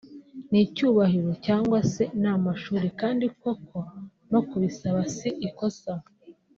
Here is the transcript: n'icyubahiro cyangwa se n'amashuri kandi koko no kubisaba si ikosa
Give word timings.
n'icyubahiro 0.51 1.31
cyangwa 1.45 1.77
se 1.93 2.03
n'amashuri 2.21 2.87
kandi 2.99 3.25
koko 3.41 3.77
no 4.31 4.39
kubisaba 4.47 5.01
si 5.15 5.29
ikosa 5.47 5.93